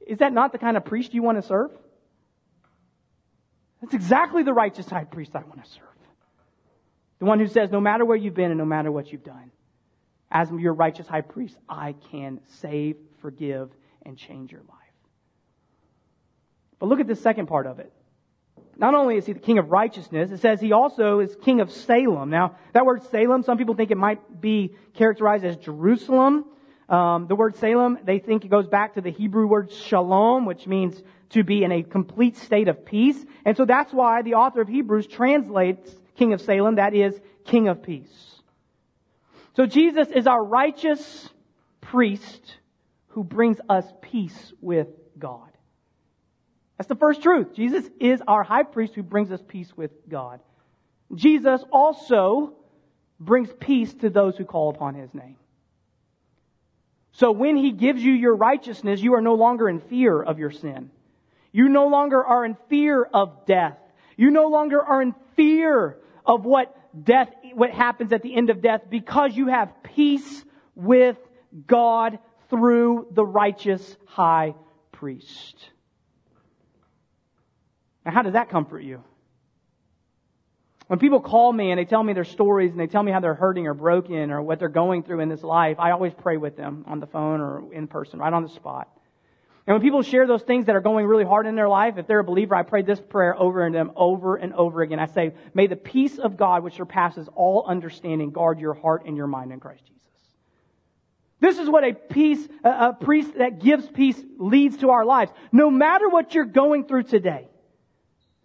[0.05, 1.71] Is that not the kind of priest you want to serve?
[3.81, 5.83] That's exactly the righteous high priest I want to serve.
[7.17, 9.49] The one who says, no matter where you've been and no matter what you've done,
[10.35, 13.69] as your righteous high priest, I can save, forgive,
[14.05, 14.93] and change your life.
[16.77, 17.93] But look at the second part of it.
[18.75, 21.71] Not only is he the king of righteousness, it says he also is king of
[21.71, 22.29] Salem.
[22.29, 26.43] Now, that word Salem, some people think it might be characterized as Jerusalem.
[26.89, 30.67] Um, the word Salem, they think it goes back to the Hebrew word shalom, which
[30.67, 33.23] means to be in a complete state of peace.
[33.45, 37.69] And so that's why the author of Hebrews translates king of Salem, that is, king
[37.69, 38.34] of peace.
[39.55, 41.29] So Jesus is our righteous
[41.81, 42.57] priest
[43.09, 44.87] who brings us peace with
[45.17, 45.49] God.
[46.77, 47.53] That's the first truth.
[47.55, 50.41] Jesus is our high priest who brings us peace with God.
[51.13, 52.53] Jesus also
[53.19, 55.37] brings peace to those who call upon his name.
[57.13, 60.51] So when he gives you your righteousness, you are no longer in fear of your
[60.51, 60.91] sin.
[61.53, 63.77] You no longer are in fear of death.
[64.17, 68.61] You no longer are in fear of what death, what happens at the end of
[68.61, 70.43] death because you have peace
[70.75, 71.17] with
[71.67, 74.55] God through the righteous high
[74.91, 75.55] priest.
[78.05, 79.03] Now, how does that comfort you?
[80.87, 83.19] When people call me and they tell me their stories and they tell me how
[83.19, 86.37] they're hurting or broken or what they're going through in this life, I always pray
[86.37, 88.94] with them on the phone or in person, right on the spot.
[89.67, 92.05] And when people share those things that are going really hard in their life, if
[92.05, 94.99] they're a believer, I pray this prayer over and them over and over again.
[94.99, 99.17] I say, may the peace of God, which surpasses all understanding, guard your heart and
[99.17, 99.95] your mind in Christ Jesus.
[101.39, 105.31] This is what a peace, a priest that gives peace leads to our lives.
[105.51, 107.47] No matter what you're going through today,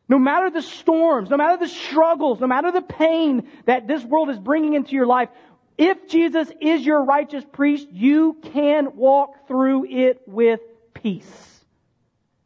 [0.09, 4.31] no matter the storms, no matter the struggles, no matter the pain that this world
[4.31, 5.29] is bringing into your life,
[5.77, 10.61] if Jesus is your righteous priest, you can walk through it with
[11.03, 11.61] peace.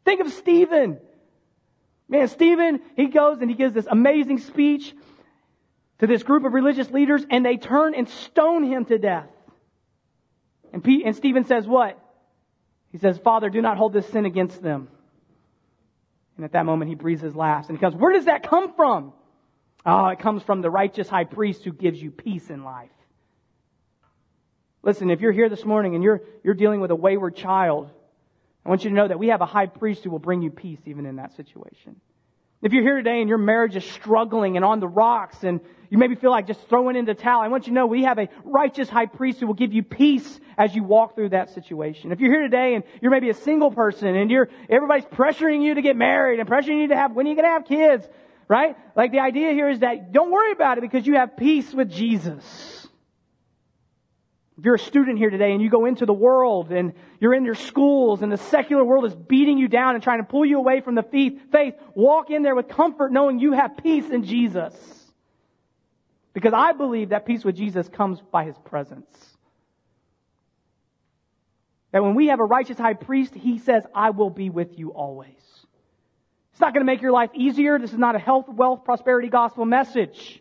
[0.05, 0.99] Think of Stephen.
[2.09, 4.95] Man, Stephen, he goes and he gives this amazing speech
[6.01, 9.29] to this group of religious leaders and they turn and stone him to death.
[10.73, 11.99] And, and Stephen says what?
[12.93, 14.89] He says, Father, do not hold this sin against them.
[16.37, 18.75] And at that moment he breathes his last and he comes, where does that come
[18.75, 19.13] from?
[19.87, 22.91] Oh, it comes from the righteous high priest who gives you peace in life.
[24.83, 27.91] Listen, if you're here this morning and you're, you're dealing with a wayward child,
[28.65, 30.51] I want you to know that we have a high priest who will bring you
[30.51, 31.97] peace even in that situation.
[32.63, 35.99] If you're here today and your marriage is struggling and on the rocks and you
[35.99, 38.19] maybe feel like just throwing in the towel, I want you to know we have
[38.19, 42.11] a righteous high priest who will give you peace as you walk through that situation.
[42.11, 45.75] If you're here today and you're maybe a single person and you're, everybody's pressuring you
[45.75, 48.09] to get married and pressuring you to have, when are you going to have kids?
[48.49, 48.77] Right?
[48.97, 51.91] Like the idea here is that don't worry about it because you have peace with
[51.91, 52.84] Jesus.
[54.57, 57.45] If you're a student here today and you go into the world and you're in
[57.45, 60.59] your schools and the secular world is beating you down and trying to pull you
[60.59, 64.75] away from the faith, walk in there with comfort knowing you have peace in Jesus.
[66.35, 69.07] Because I believe that peace with Jesus comes by His presence.
[71.91, 74.91] That when we have a righteous high priest, He says, I will be with you
[74.91, 75.31] always.
[76.53, 77.81] It's not going to make your life easier.
[77.81, 80.41] This is not a health, wealth, prosperity gospel message.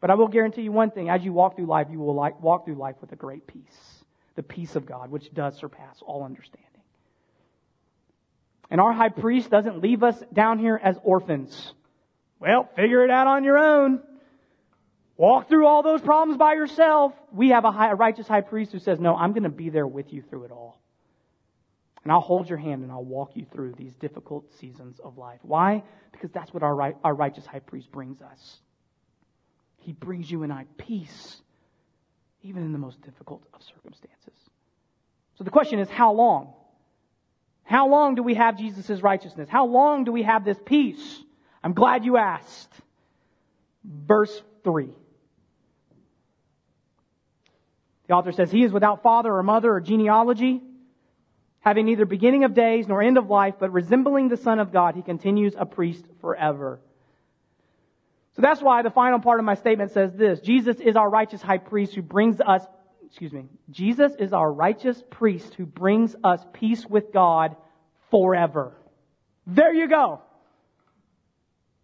[0.00, 2.40] But I will guarantee you one thing as you walk through life, you will like,
[2.40, 3.94] walk through life with a great peace
[4.36, 6.68] the peace of God, which does surpass all understanding.
[8.70, 11.74] And our high priest doesn't leave us down here as orphans.
[12.38, 14.00] Well, figure it out on your own.
[15.16, 17.12] Walk through all those problems by yourself.
[17.32, 19.70] We have a, high, a righteous high priest who says, No, I'm going to be
[19.70, 20.80] there with you through it all.
[22.04, 25.40] And I'll hold your hand and I'll walk you through these difficult seasons of life.
[25.42, 25.82] Why?
[26.12, 28.60] Because that's what our, our righteous high priest brings us.
[29.88, 31.40] He brings you and I peace,
[32.42, 34.34] even in the most difficult of circumstances.
[35.38, 36.52] So the question is, how long?
[37.62, 39.48] How long do we have Jesus' righteousness?
[39.48, 41.24] How long do we have this peace?
[41.64, 42.68] I'm glad you asked.
[43.82, 44.90] Verse 3.
[48.08, 50.60] The author says, He is without father or mother or genealogy,
[51.60, 54.96] having neither beginning of days nor end of life, but resembling the Son of God,
[54.96, 56.78] he continues a priest forever.
[58.38, 61.42] So that's why the final part of my statement says this Jesus is our righteous
[61.42, 62.62] high priest who brings us,
[63.04, 67.56] excuse me, Jesus is our righteous priest who brings us peace with God
[68.12, 68.76] forever.
[69.44, 70.22] There you go.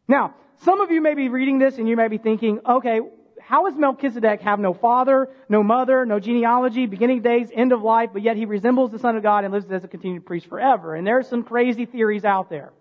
[0.06, 3.00] Now, some of you may be reading this and you may be thinking, okay,
[3.40, 8.10] how does Melchizedek have no father, no mother, no genealogy, beginning days, end of life,
[8.12, 10.94] but yet he resembles the Son of God and lives as a continued priest forever?
[10.94, 12.72] And there are some crazy theories out there.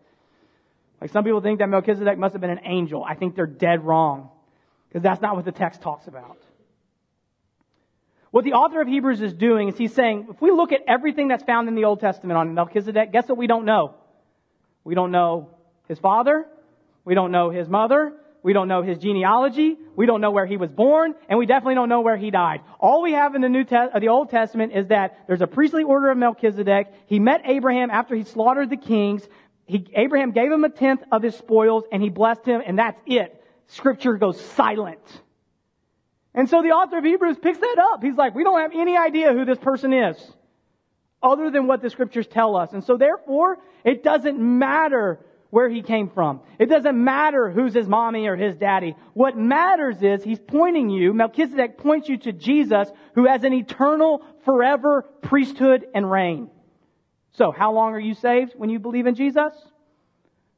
[1.04, 3.04] Like some people think that Melchizedek must have been an angel.
[3.04, 4.30] I think they're dead wrong.
[4.88, 6.38] Because that's not what the text talks about.
[8.32, 11.28] What the author of Hebrews is doing is he's saying, if we look at everything
[11.28, 13.96] that's found in the Old Testament on Melchizedek, guess what we don't know?
[14.86, 15.50] We don't know
[15.90, 16.46] his father.
[17.04, 18.14] We don't know his mother.
[18.42, 19.78] We don't know his genealogy.
[19.96, 22.60] We don't know where he was born, and we definitely don't know where he died.
[22.78, 25.48] All we have in the New Te- uh, the Old Testament is that there's a
[25.48, 26.88] priestly order of Melchizedek.
[27.06, 29.26] He met Abraham after he slaughtered the kings
[29.66, 33.00] he, Abraham gave him a tenth of his spoils and he blessed him and that's
[33.06, 33.44] it.
[33.68, 35.00] Scripture goes silent.
[36.36, 38.04] And so the author of Hebrews picks that up.
[38.04, 40.18] He's like, we don't have any idea who this person is
[41.22, 42.74] other than what the scriptures tell us.
[42.74, 45.20] And so therefore, it doesn't matter
[45.52, 46.42] where he came from.
[46.58, 48.96] It doesn't matter who's his mommy or his daddy.
[49.14, 54.24] What matters is he's pointing you, Melchizedek points you to Jesus who has an eternal,
[54.46, 56.50] forever priesthood and reign.
[57.34, 59.54] So, how long are you saved when you believe in Jesus?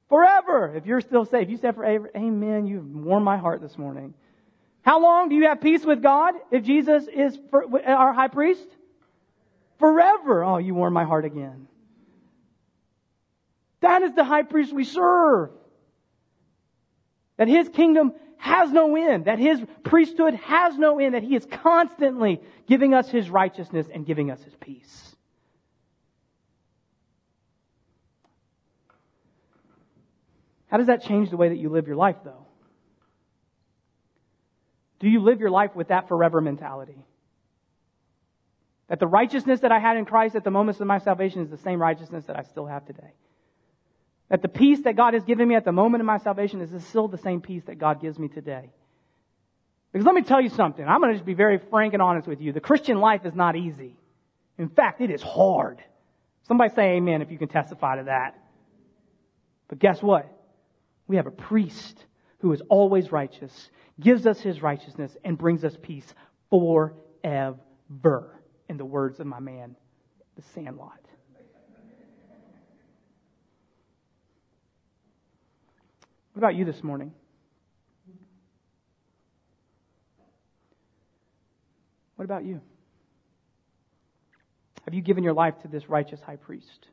[0.09, 0.75] Forever.
[0.75, 2.67] If you're still saved, you said forever, amen.
[2.67, 4.13] You've warmed my heart this morning.
[4.81, 7.39] How long do you have peace with God if Jesus is
[7.85, 8.67] our high priest?
[9.79, 10.43] Forever.
[10.43, 11.67] Oh, you warm my heart again.
[13.79, 15.49] That is the high priest we serve.
[17.37, 21.45] That his kingdom has no end, that his priesthood has no end, that he is
[21.45, 25.14] constantly giving us his righteousness and giving us his peace.
[30.75, 32.45] How does that change the way that you live your life, though?
[34.99, 36.97] Do you live your life with that forever mentality?
[38.89, 41.49] That the righteousness that I had in Christ at the moments of my salvation is
[41.49, 43.13] the same righteousness that I still have today.
[44.29, 46.85] That the peace that God has given me at the moment of my salvation is
[46.85, 48.69] still the same peace that God gives me today.
[49.93, 50.85] Because let me tell you something.
[50.85, 52.51] I'm going to just be very frank and honest with you.
[52.51, 53.95] The Christian life is not easy.
[54.57, 55.81] In fact, it is hard.
[56.49, 58.37] Somebody say amen if you can testify to that.
[59.69, 60.34] But guess what?
[61.07, 62.05] We have a priest
[62.39, 66.13] who is always righteous, gives us his righteousness, and brings us peace
[66.49, 67.59] forever,
[68.67, 69.75] in the words of my man,
[70.35, 70.99] the Sandlot.
[76.33, 77.13] What about you this morning?
[82.17, 82.59] What about you?
[84.83, 86.87] Have you given your life to this righteous high priest?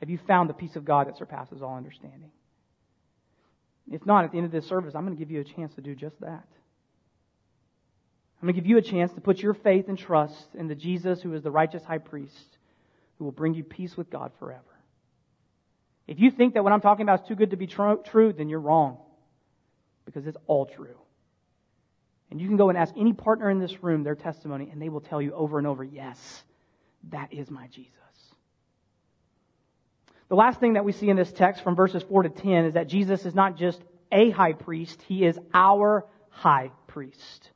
[0.00, 2.30] Have you found the peace of God that surpasses all understanding?
[3.90, 5.74] If not, at the end of this service, I'm going to give you a chance
[5.74, 6.46] to do just that.
[8.40, 10.74] I'm going to give you a chance to put your faith and trust in the
[10.74, 12.58] Jesus who is the righteous high priest
[13.18, 14.62] who will bring you peace with God forever.
[16.06, 18.32] If you think that what I'm talking about is too good to be tr- true,
[18.32, 18.98] then you're wrong.
[20.04, 20.96] Because it's all true.
[22.30, 24.88] And you can go and ask any partner in this room their testimony, and they
[24.88, 26.44] will tell you over and over, yes,
[27.10, 27.92] that is my Jesus.
[30.28, 32.74] The last thing that we see in this text from verses 4 to 10 is
[32.74, 37.50] that Jesus is not just a high priest, he is our high priest.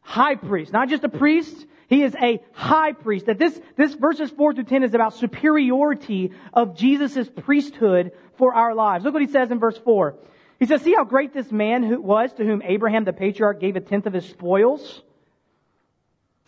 [0.00, 3.26] High priest, not just a priest, he is a high priest.
[3.26, 8.74] That this, this verses 4 to 10 is about superiority of Jesus' priesthood for our
[8.74, 9.04] lives.
[9.04, 10.16] Look what he says in verse 4.
[10.58, 13.76] He says, see how great this man who was to whom Abraham the patriarch gave
[13.76, 15.02] a tenth of his spoils?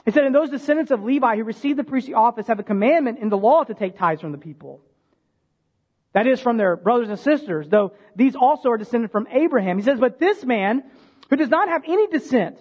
[0.05, 3.19] He said, and those descendants of Levi who received the priestly office have a commandment
[3.21, 4.81] in the law to take tithes from the people.
[6.13, 9.79] That is from their brothers and sisters, though these also are descended from Abraham.
[9.79, 10.83] He says, but this man
[11.31, 12.59] who does not have any descent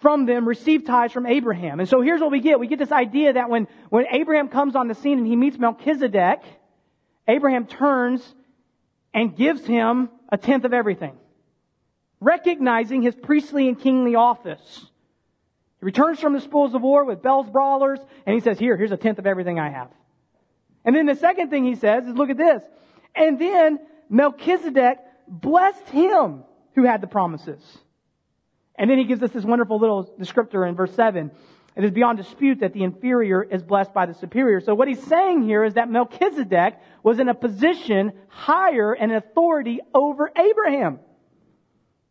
[0.00, 1.80] from them received tithes from Abraham.
[1.80, 2.60] And so here's what we get.
[2.60, 5.58] We get this idea that when, when Abraham comes on the scene and he meets
[5.58, 6.40] Melchizedek,
[7.26, 8.22] Abraham turns
[9.12, 11.16] and gives him a tenth of everything,
[12.20, 14.86] recognizing his priestly and kingly office.
[15.80, 18.92] He returns from the spoils of war with bells, brawlers, and he says, here, here's
[18.92, 19.88] a tenth of everything I have.
[20.84, 22.62] And then the second thing he says is, look at this.
[23.14, 23.78] And then
[24.10, 26.44] Melchizedek blessed him
[26.74, 27.62] who had the promises.
[28.76, 31.30] And then he gives us this wonderful little descriptor in verse 7.
[31.76, 34.60] It is beyond dispute that the inferior is blessed by the superior.
[34.60, 39.80] So what he's saying here is that Melchizedek was in a position higher and authority
[39.92, 41.00] over Abraham.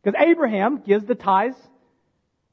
[0.01, 1.55] Because Abraham gives the tithes,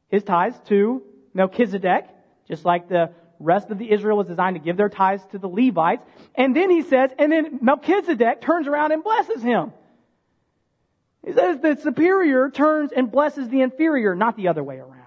[0.08, 1.02] his tithes to
[1.34, 2.06] Melchizedek,
[2.46, 5.48] just like the rest of the Israel was designed to give their tithes to the
[5.48, 6.04] Levites.
[6.34, 9.72] And then he says, and then Melchizedek turns around and blesses him.
[11.24, 15.00] He says the superior turns and blesses the inferior, not the other way around.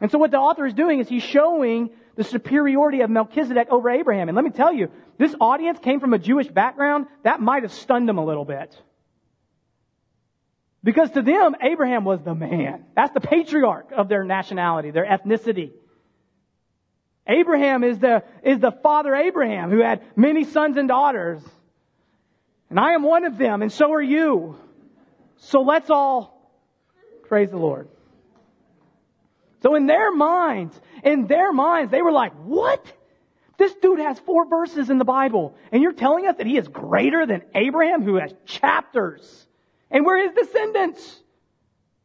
[0.00, 3.90] And so what the author is doing is he's showing the superiority of Melchizedek over
[3.90, 4.28] Abraham.
[4.28, 7.72] And let me tell you, this audience came from a Jewish background, that might have
[7.72, 8.76] stunned them a little bit.
[10.84, 12.84] Because to them, Abraham was the man.
[12.94, 15.72] That's the patriarch of their nationality, their ethnicity.
[17.28, 21.42] Abraham is the, is the father Abraham who had many sons and daughters.
[22.70, 24.56] And I am one of them, and so are you.
[25.36, 26.52] So let's all
[27.24, 27.88] praise the Lord.
[29.62, 32.84] So in their minds, in their minds, they were like, what?
[33.58, 36.68] This dude has four verses in the Bible, and you're telling us that he is
[36.68, 39.46] greater than Abraham, who has chapters,
[39.90, 41.22] and we're his descendants.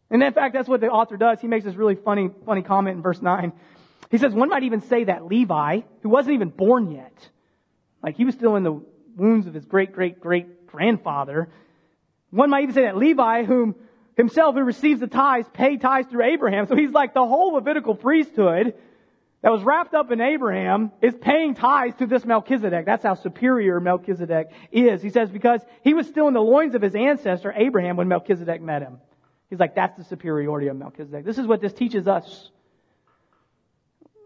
[0.09, 1.41] And in fact, that's what the author does.
[1.41, 3.53] He makes this really funny, funny comment in verse 9.
[4.13, 7.29] He says, one might even say that Levi, who wasn't even born yet,
[8.03, 8.79] like he was still in the
[9.15, 11.49] wounds of his great, great, great grandfather,
[12.29, 13.73] one might even say that Levi, whom
[14.15, 16.67] himself who receives the tithes, paid tithes through Abraham.
[16.67, 18.75] So he's like the whole Levitical priesthood
[19.41, 22.85] that was wrapped up in Abraham is paying tithes to this Melchizedek.
[22.85, 25.01] That's how superior Melchizedek is.
[25.01, 28.61] He says because he was still in the loins of his ancestor Abraham when Melchizedek
[28.61, 28.99] met him.
[29.49, 31.25] He's like, that's the superiority of Melchizedek.
[31.25, 32.51] This is what this teaches us.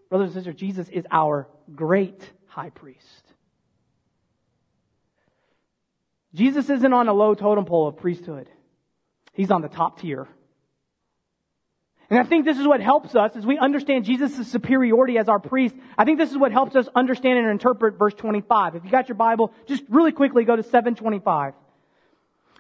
[0.10, 3.24] Brothers and sisters, Jesus is our great high priest.
[6.34, 8.50] Jesus isn't on a low totem pole of priesthood.
[9.34, 10.28] He's on the top tier.
[12.10, 15.40] And I think this is what helps us as we understand Jesus' superiority as our
[15.40, 15.76] priest.
[15.98, 18.76] I think this is what helps us understand and interpret verse 25.
[18.76, 21.54] If you got your Bible, just really quickly go to 725.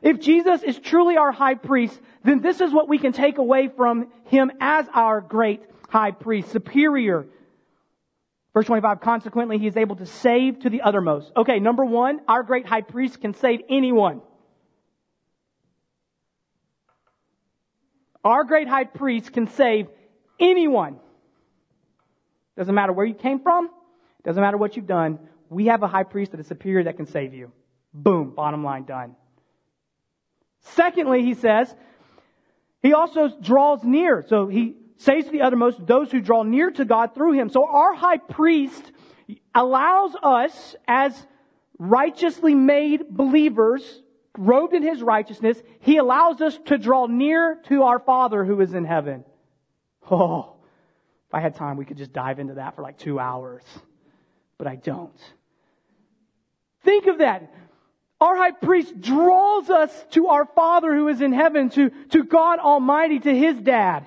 [0.01, 3.69] If Jesus is truly our high priest, then this is what we can take away
[3.69, 7.27] from him as our great high priest, superior.
[8.57, 11.31] Verse 25, consequently, he is able to save to the uttermost.
[11.37, 14.19] Okay, number one, our great high priest can save anyone.
[18.23, 19.89] Our great high priest can save
[20.39, 20.97] anyone.
[22.57, 23.69] Doesn't matter where you came from.
[24.25, 25.19] Doesn't matter what you've done.
[25.51, 27.51] We have a high priest that is superior that can save you.
[27.93, 28.31] Boom.
[28.31, 29.15] Bottom line done.
[30.61, 31.71] Secondly, he says,
[32.81, 34.25] he also draws near.
[34.27, 37.49] So he saves to the uttermost those who draw near to God through him.
[37.49, 38.91] So our high priest
[39.53, 41.27] allows us as
[41.79, 44.01] righteously made believers
[44.37, 48.73] robed in his righteousness, he allows us to draw near to our Father who is
[48.73, 49.25] in heaven.
[50.09, 50.53] Oh,
[51.27, 53.63] if I had time, we could just dive into that for like two hours.
[54.57, 55.19] But I don't.
[56.83, 57.53] Think of that.
[58.21, 62.59] Our high priest draws us to our Father who is in heaven, to, to God
[62.59, 64.05] Almighty, to His dad.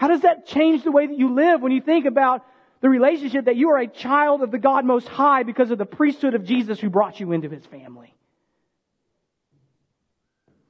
[0.00, 2.42] How does that change the way that you live when you think about
[2.80, 5.84] the relationship that you are a child of the God Most High because of the
[5.84, 8.14] priesthood of Jesus who brought you into his family.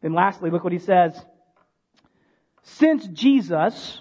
[0.02, 1.14] Then lastly, look what he says.
[2.64, 4.00] Since Jesus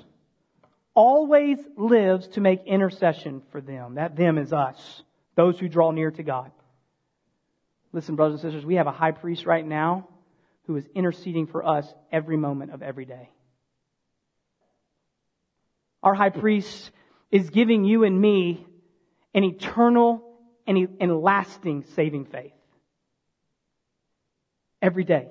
[0.96, 5.04] always lives to make intercession for them, that them is us,
[5.36, 6.50] those who draw near to God.
[7.94, 10.08] Listen, brothers and sisters, we have a high priest right now
[10.66, 13.30] who is interceding for us every moment of every day.
[16.04, 16.92] Our high priest
[17.32, 18.66] is giving you and me
[19.34, 20.24] an eternal
[20.66, 22.54] and lasting saving faith.
[24.82, 25.28] Every day.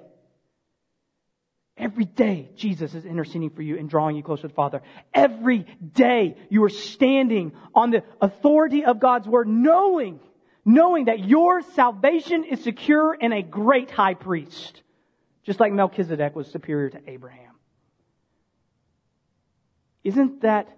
[1.77, 4.83] Every day, Jesus is interceding for you and drawing you closer to the Father.
[5.15, 10.19] Every day, you are standing on the authority of God's Word, knowing,
[10.65, 14.83] knowing that your salvation is secure in a great high priest,
[15.45, 17.48] just like Melchizedek was superior to Abraham.
[20.05, 20.69] Isn't that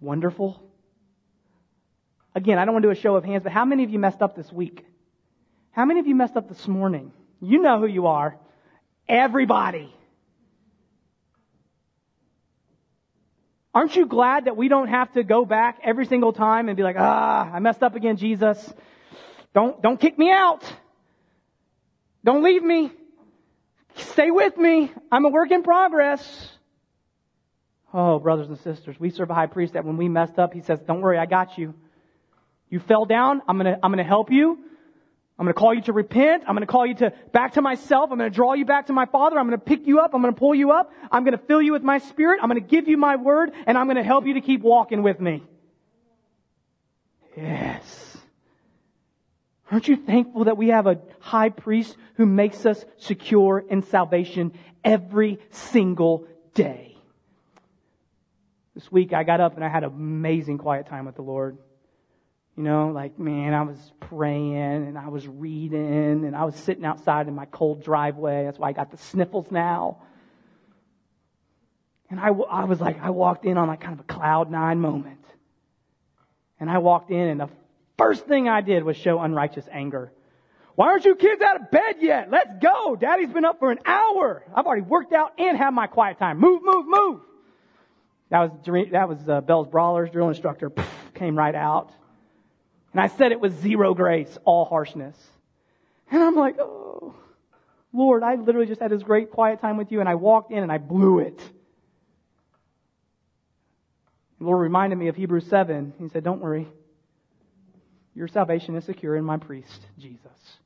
[0.00, 0.62] wonderful?
[2.34, 3.98] Again, I don't want to do a show of hands, but how many of you
[3.98, 4.84] messed up this week?
[5.70, 7.12] How many of you messed up this morning?
[7.40, 8.36] You know who you are.
[9.08, 9.92] Everybody.
[13.74, 16.84] Aren't you glad that we don't have to go back every single time and be
[16.84, 18.72] like, ah, I messed up again, Jesus.
[19.52, 20.62] Don't, don't kick me out.
[22.24, 22.92] Don't leave me.
[23.96, 24.92] Stay with me.
[25.10, 26.50] I'm a work in progress.
[27.96, 30.60] Oh, brothers and sisters, we serve a high priest that when we messed up, he
[30.62, 31.74] says, don't worry, I got you.
[32.68, 33.40] You fell down.
[33.46, 34.58] I'm to, I'm to help you.
[35.38, 36.42] I'm to call you to repent.
[36.48, 38.10] I'm to call you to back to myself.
[38.10, 39.38] I'm to draw you back to my Father.
[39.38, 40.12] I'm to pick you up.
[40.12, 40.92] I'm to pull you up.
[41.12, 42.40] I'm to fill you with my Spirit.
[42.42, 45.20] I'm to give you my word and I'm to help you to keep walking with
[45.20, 45.44] me.
[47.36, 48.16] Yes.
[49.70, 54.52] Aren't you thankful that we have a high priest who makes us secure in salvation
[54.84, 56.93] every single day?
[58.74, 61.58] This week I got up and I had an amazing quiet time with the Lord.
[62.56, 66.84] You know, like, man, I was praying and I was reading and I was sitting
[66.84, 68.44] outside in my cold driveway.
[68.44, 69.98] That's why I got the sniffles now.
[72.10, 74.80] And I, I was like, I walked in on like kind of a cloud nine
[74.80, 75.24] moment.
[76.60, 77.48] And I walked in and the
[77.96, 80.12] first thing I did was show unrighteous anger.
[80.74, 82.30] Why aren't you kids out of bed yet?
[82.30, 82.96] Let's go.
[82.96, 84.44] Daddy's been up for an hour.
[84.54, 86.40] I've already worked out and had my quiet time.
[86.40, 87.20] Move, move, move.
[88.34, 90.72] That was, that was uh, Bell's Brawlers drill instructor.
[91.14, 91.92] came right out.
[92.90, 95.16] And I said it was zero grace, all harshness.
[96.10, 97.14] And I'm like, oh,
[97.92, 100.64] Lord, I literally just had this great quiet time with you and I walked in
[100.64, 101.38] and I blew it.
[104.40, 105.92] The Lord reminded me of Hebrews 7.
[106.00, 106.66] He said, don't worry.
[108.16, 110.58] Your salvation is secure in my priest, Jesus.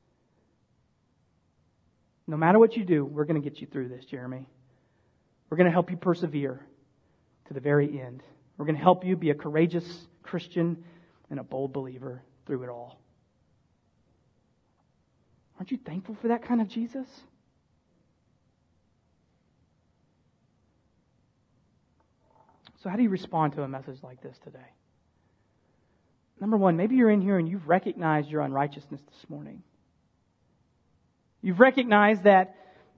[2.25, 4.47] No matter what you do, we're going to get you through this, Jeremy.
[5.51, 6.65] We're going to help you persevere
[7.49, 8.23] to the very end.
[8.57, 9.85] We're going to help you be a courageous
[10.23, 10.83] Christian
[11.29, 12.99] and a bold believer through it all.
[15.57, 17.07] Aren't you thankful for that kind of Jesus?
[22.81, 24.59] So, how do you respond to a message like this today?
[26.39, 29.63] Number one, maybe you're in here and you've recognized your unrighteousness this morning.
[31.41, 32.55] You've recognized that,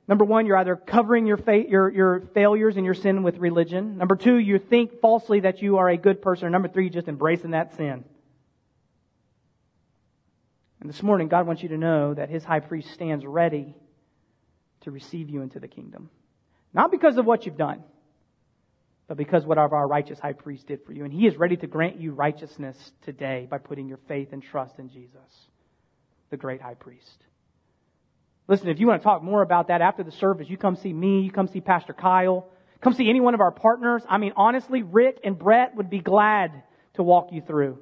[0.08, 3.98] number one, you're either covering your, fa- your, your failures and your sin with religion.
[3.98, 6.48] Number two, you think falsely that you are a good person.
[6.48, 8.04] Or number three, just embracing that sin.
[10.82, 13.76] And this morning, God wants you to know that His high priest stands ready
[14.82, 16.10] to receive you into the kingdom.
[16.74, 17.84] Not because of what you've done,
[19.08, 21.04] but because of what our righteous high priest did for you.
[21.04, 24.80] And He is ready to grant you righteousness today by putting your faith and trust
[24.80, 25.48] in Jesus,
[26.32, 27.26] the great high priest.
[28.52, 30.92] Listen, if you want to talk more about that after the service, you come see
[30.92, 32.50] me, you come see Pastor Kyle,
[32.82, 34.04] come see any one of our partners.
[34.10, 36.62] I mean, honestly, Rick and Brett would be glad
[36.96, 37.80] to walk you through.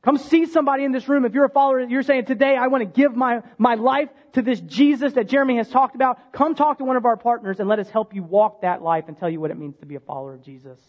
[0.00, 1.26] Come see somebody in this room.
[1.26, 4.40] If you're a follower, you're saying, today I want to give my, my life to
[4.40, 6.32] this Jesus that Jeremy has talked about.
[6.32, 9.04] Come talk to one of our partners and let us help you walk that life
[9.08, 10.80] and tell you what it means to be a follower of Jesus.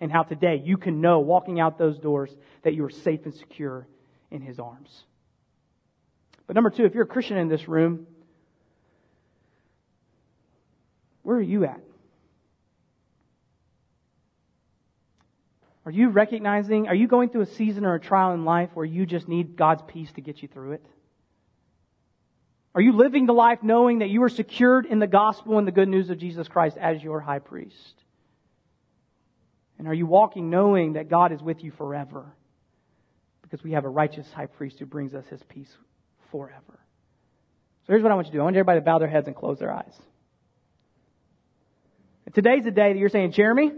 [0.00, 3.32] And how today you can know, walking out those doors, that you are safe and
[3.32, 3.88] secure
[4.30, 5.04] in His arms.
[6.50, 8.08] But number two, if you're a Christian in this room,
[11.22, 11.80] where are you at?
[15.86, 18.84] Are you recognizing, are you going through a season or a trial in life where
[18.84, 20.84] you just need God's peace to get you through it?
[22.74, 25.72] Are you living the life knowing that you are secured in the gospel and the
[25.72, 27.94] good news of Jesus Christ as your high priest?
[29.78, 32.26] And are you walking knowing that God is with you forever?
[33.42, 35.72] Because we have a righteous high priest who brings us his peace
[36.30, 36.80] forever.
[37.86, 38.40] So here's what I want you to do.
[38.40, 39.94] I want everybody to bow their heads and close their eyes.
[42.32, 43.72] Today's the day that you're saying, Jeremy,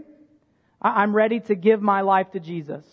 [0.81, 2.85] I'm ready to give my life to Jesus.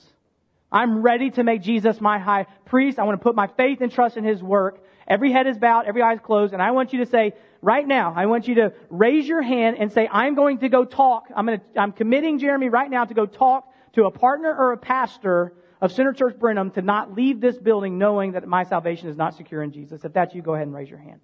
[0.72, 2.98] I'm ready to make Jesus my high priest.
[2.98, 4.82] I want to put my faith and trust in his work.
[5.06, 7.86] Every head is bowed, every eye is closed, and I want you to say, right
[7.86, 11.24] now, I want you to raise your hand and say, I'm going to go talk.
[11.34, 14.72] I'm going to, I'm committing Jeremy right now to go talk to a partner or
[14.72, 19.08] a pastor of Center Church Brenham to not leave this building knowing that my salvation
[19.08, 20.04] is not secure in Jesus?
[20.04, 21.20] If that's you, go ahead and raise your hand.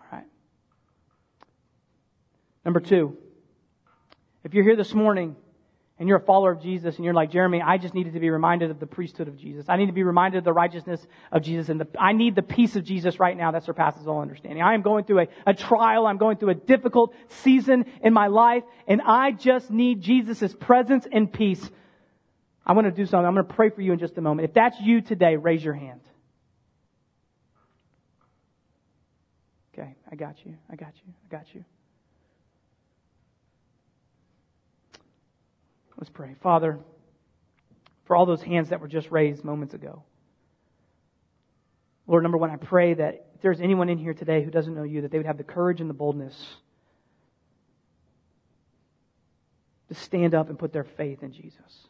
[0.00, 0.26] All right.
[2.64, 3.16] Number two,
[4.44, 5.36] if you're here this morning
[5.98, 8.28] and you're a follower of Jesus and you're like, Jeremy, I just needed to be
[8.28, 9.66] reminded of the priesthood of Jesus.
[9.68, 12.42] I need to be reminded of the righteousness of Jesus and the, I need the
[12.42, 14.60] peace of Jesus right now that surpasses all understanding.
[14.60, 16.06] I am going through a, a trial.
[16.06, 21.06] I'm going through a difficult season in my life and I just need Jesus' presence
[21.10, 21.70] and peace.
[22.66, 23.26] I want to do something.
[23.26, 24.48] I'm going to pray for you in just a moment.
[24.48, 26.00] If that's you today, raise your hand.
[29.72, 30.56] Okay, I got you.
[30.68, 31.12] I got you.
[31.28, 31.64] I got you.
[36.04, 36.34] Let's pray.
[36.42, 36.78] Father,
[38.04, 40.02] for all those hands that were just raised moments ago.
[42.06, 44.82] Lord, number one, I pray that if there's anyone in here today who doesn't know
[44.82, 46.36] you, that they would have the courage and the boldness
[49.88, 51.88] to stand up and put their faith in Jesus.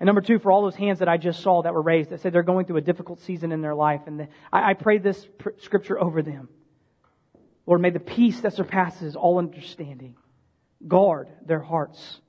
[0.00, 2.22] And number two, for all those hands that I just saw that were raised that
[2.22, 4.96] said they're going through a difficult season in their life, and the, I, I pray
[4.96, 6.48] this pr- scripture over them.
[7.66, 10.16] Lord, may the peace that surpasses all understanding
[10.86, 12.22] guard their hearts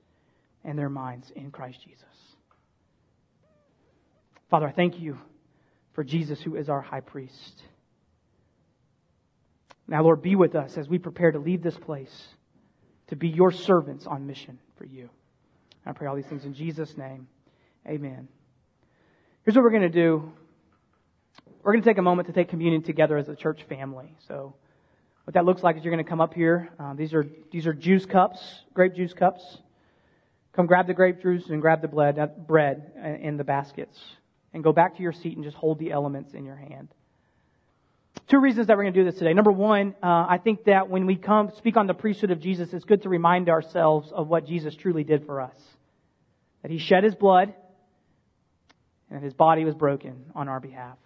[0.63, 2.03] and their minds in Christ Jesus.
[4.49, 5.17] Father, I thank you
[5.93, 7.63] for Jesus, who is our high priest.
[9.87, 12.27] Now, Lord, be with us as we prepare to leave this place
[13.07, 15.09] to be your servants on mission for you.
[15.85, 17.27] I pray all these things in Jesus' name.
[17.87, 18.27] Amen.
[19.43, 20.31] Here's what we're going to do.
[21.63, 24.15] We're going to take a moment to take communion together as a church family.
[24.27, 24.53] So,
[25.23, 26.69] what that looks like is you're going to come up here.
[26.79, 28.39] Um, these are these are juice cups,
[28.73, 29.59] grape juice cups.
[30.59, 32.91] Come grab the grape juice and grab the bread, bread
[33.21, 33.97] in the baskets.
[34.53, 36.89] And go back to your seat and just hold the elements in your hand.
[38.27, 39.31] Two reasons that we're going to do this today.
[39.31, 42.73] Number one, uh, I think that when we come speak on the priesthood of Jesus,
[42.73, 45.55] it's good to remind ourselves of what Jesus truly did for us.
[46.61, 47.53] That he shed his blood
[49.09, 50.97] and that his body was broken on our behalf.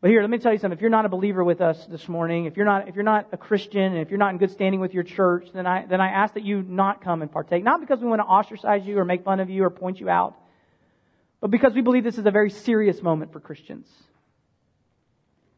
[0.00, 0.76] But here, let me tell you something.
[0.76, 3.28] If you're not a believer with us this morning, if you're not, if you're not
[3.32, 6.00] a Christian, and if you're not in good standing with your church, then I, then
[6.00, 7.62] I ask that you not come and partake.
[7.62, 10.08] Not because we want to ostracize you or make fun of you or point you
[10.08, 10.36] out,
[11.40, 13.86] but because we believe this is a very serious moment for Christians.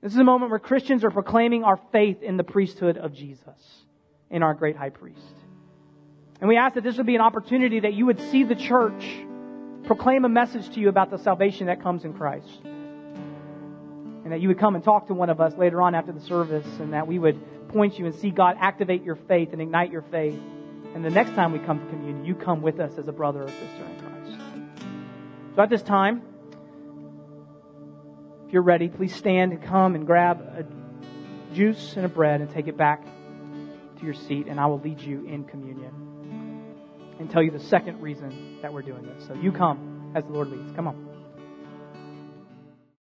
[0.03, 3.84] This is a moment where Christians are proclaiming our faith in the priesthood of Jesus,
[4.28, 5.20] in our great high priest.
[6.40, 9.05] And we ask that this would be an opportunity that you would see the church
[9.84, 12.61] proclaim a message to you about the salvation that comes in Christ
[14.33, 16.22] and that you would come and talk to one of us later on after the
[16.22, 19.93] service, and that we would point you and see God activate your faith and ignite
[19.93, 20.41] your faith.
[20.95, 23.43] And the next time we come to communion, you come with us as a brother
[23.43, 24.41] or sister in Christ.
[25.55, 26.22] So at this time,
[28.47, 30.64] if you're ready, please stand and come and grab a
[31.55, 35.03] juice and a bread and take it back to your seat, and I will lead
[35.03, 36.72] you in communion
[37.18, 39.26] and tell you the second reason that we're doing this.
[39.26, 40.72] So you come as the Lord leads.
[40.72, 41.11] Come on.